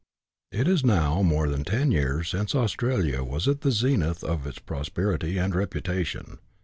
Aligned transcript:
It 0.51 0.67
is 0.67 0.83
now 0.83 1.21
more 1.21 1.47
than 1.47 1.63
ten 1.63 1.91
years 1.91 2.29
since 2.29 2.55
Australia 2.55 3.23
was 3.23 3.47
at 3.47 3.61
the 3.61 3.69
zenith 3.71 4.23
of 4.23 4.47
its 4.47 4.57
prosperity 4.57 5.37
and 5.37 5.53
reputation. 5.53 6.39